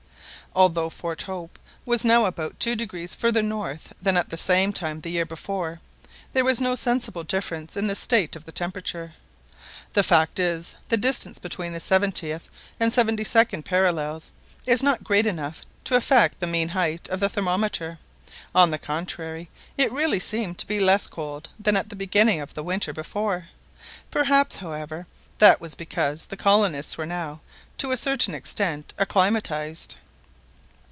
Although 0.53 0.89
Fort 0.89 1.21
Hope 1.21 1.57
was 1.85 2.03
now 2.03 2.25
about 2.25 2.59
two 2.59 2.75
degrees 2.75 3.15
farther 3.15 3.41
north 3.41 3.93
than 4.01 4.17
at 4.17 4.27
the 4.31 4.35
same 4.37 4.73
time 4.73 4.99
the 4.99 5.09
year 5.11 5.25
before, 5.25 5.79
there 6.33 6.43
was 6.43 6.59
no 6.59 6.75
sensible 6.75 7.23
difference 7.23 7.77
in 7.77 7.87
the 7.87 7.95
state 7.95 8.35
of 8.35 8.43
the 8.43 8.51
temperature. 8.51 9.13
The 9.93 10.03
fact 10.03 10.39
is, 10.39 10.75
the 10.89 10.97
distance 10.97 11.39
between 11.39 11.71
the 11.71 11.79
seventieth 11.79 12.49
and 12.81 12.91
seventy 12.91 13.23
second 13.23 13.63
parallels 13.63 14.33
is 14.65 14.83
not 14.83 15.05
great 15.05 15.25
enough 15.25 15.61
to 15.85 15.95
affect 15.95 16.41
the 16.41 16.47
mean 16.47 16.67
height 16.67 17.07
of 17.07 17.21
the 17.21 17.29
thermometer, 17.29 17.97
on 18.53 18.71
the 18.71 18.77
contrary, 18.77 19.47
it 19.77 19.89
really 19.93 20.19
seemed 20.19 20.57
to 20.57 20.67
be 20.67 20.81
less 20.81 21.07
cold 21.07 21.47
than 21.57 21.77
at 21.77 21.87
the 21.87 21.95
beginning 21.95 22.41
of 22.41 22.55
the 22.55 22.61
winter 22.63 22.91
before. 22.91 23.47
Perhaps, 24.09 24.57
however, 24.57 25.07
that 25.37 25.61
was 25.61 25.75
because 25.75 26.25
the 26.25 26.35
colonists 26.35 26.97
were 26.97 27.05
now, 27.05 27.39
to 27.77 27.91
a 27.91 27.95
certain 27.95 28.35
extent, 28.35 28.93
acclimatised. 28.99 29.95